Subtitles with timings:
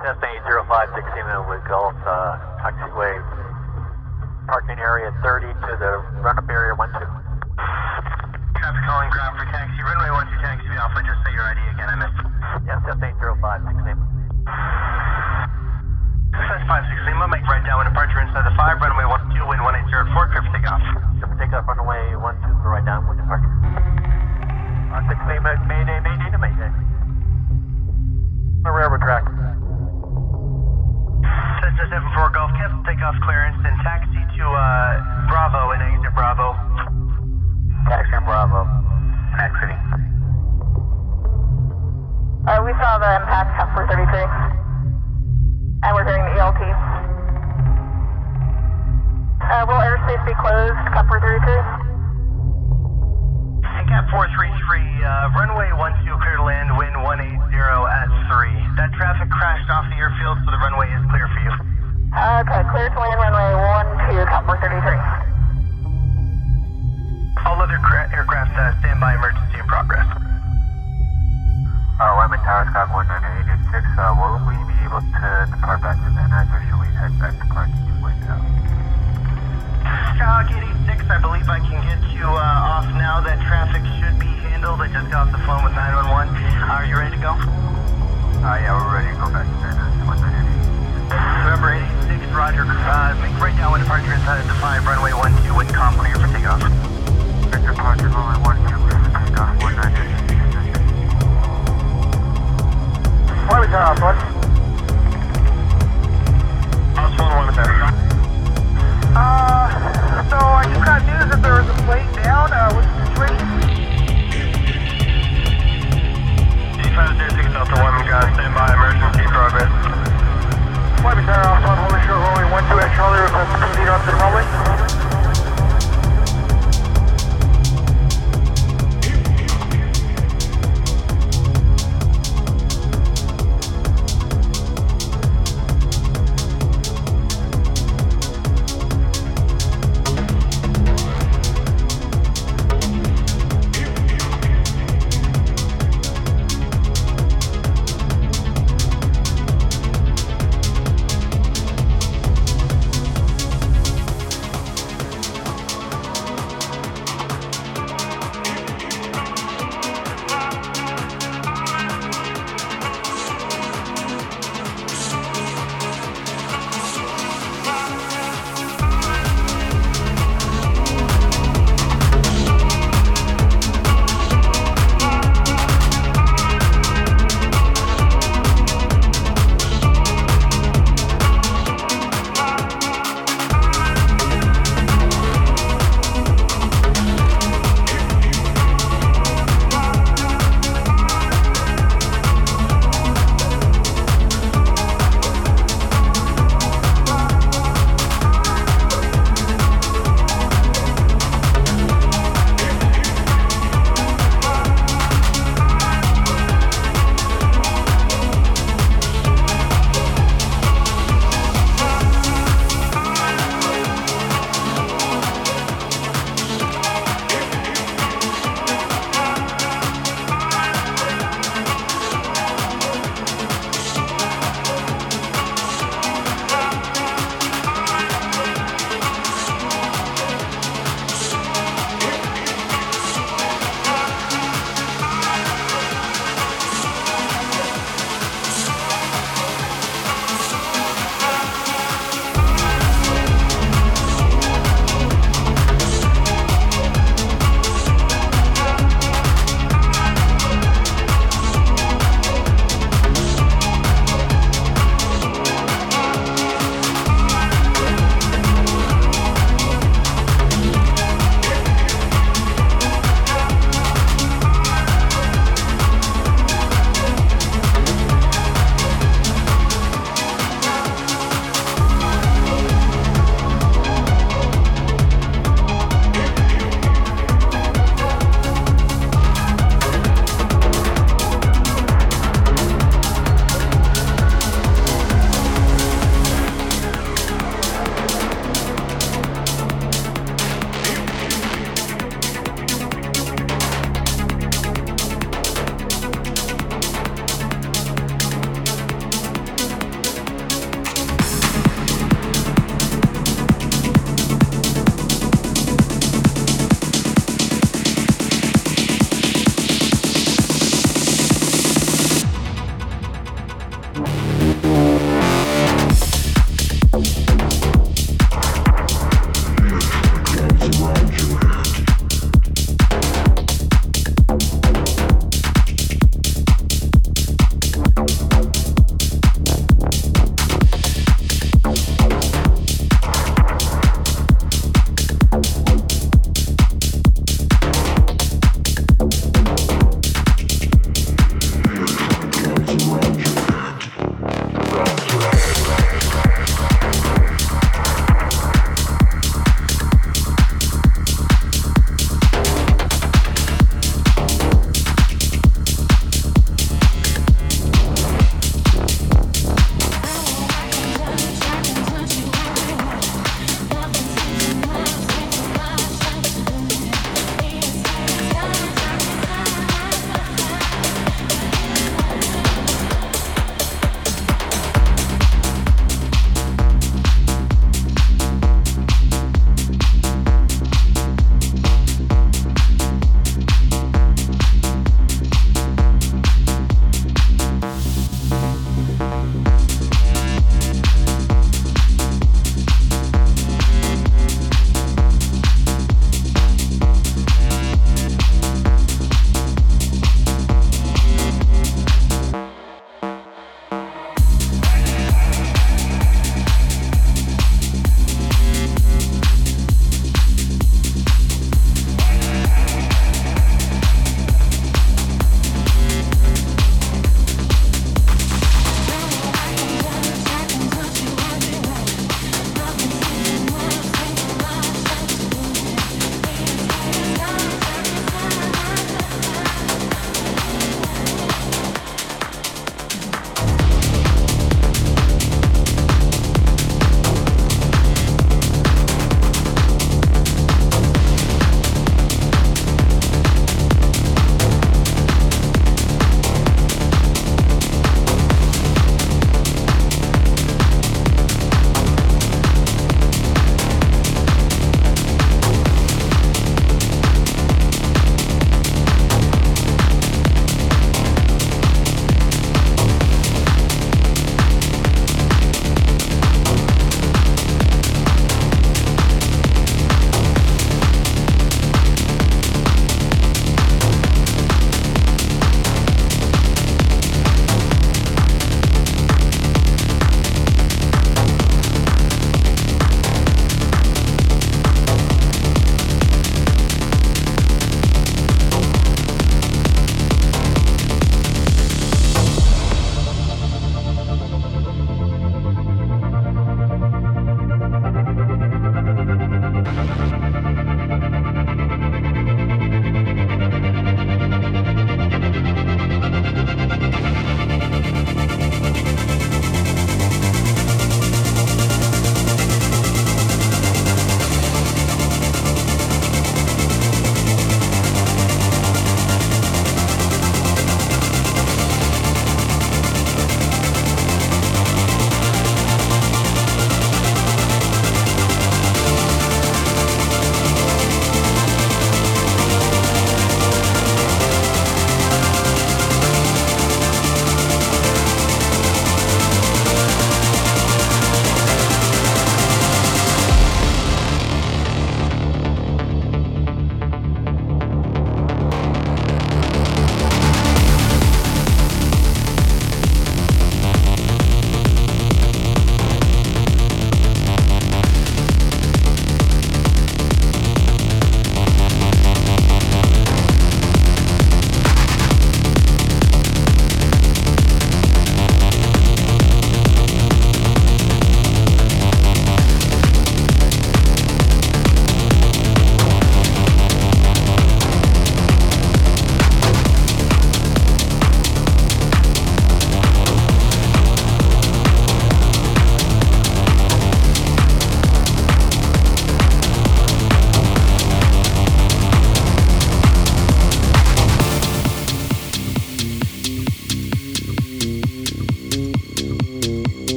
[0.00, 0.96] Cessna 805
[1.44, 3.20] with Gulf, uh, taxiway,
[4.48, 5.92] parking area 30 to the
[6.24, 6.88] run-up area 12.
[6.88, 11.88] Traffic calling ground for taxi, runway 12 taxi to Alpha, just say your ID again,
[11.92, 12.16] I missed.
[12.64, 13.60] Yeah, Cessna 805
[16.32, 20.08] Success 56 Lima, make right downwind departure inside the 5, runway 12, wind 180 at
[20.16, 20.80] 4, clear for takeoff.
[21.36, 23.52] Take off runway 12 for right downwind departure.
[24.96, 26.72] Uh, 6 Lima, Mayday, Mayday to Mayday.
[28.64, 29.29] The railroad track.
[32.10, 36.54] Cessna 74 Golf, cancel takeoff clearance and taxi to uh, Bravo and exit Bravo.
[37.86, 38.66] Taxi on Bravo.
[39.38, 39.78] Exiting.
[42.50, 44.26] Uh, we saw the impact up for 33.
[45.86, 46.62] And we're hearing the ELT.
[49.40, 51.90] Uh, will airspace be closed, Copper 33?
[53.90, 57.42] Cap 433, uh, runway 12 clear to land, wind 180
[62.96, 63.54] Land runway
[64.10, 65.09] 12, Copper 33.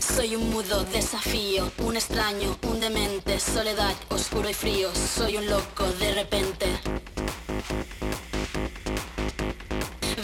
[0.00, 4.90] Soy un mudo desafío, un extraño, un demente, soledad, oscuro y frío.
[4.94, 6.66] Soy un loco de repente.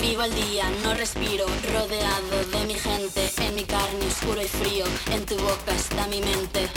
[0.00, 4.84] Vivo al día, no respiro, rodeado de mi gente, en mi carne oscuro y frío,
[5.10, 6.68] en tu boca está mi mente.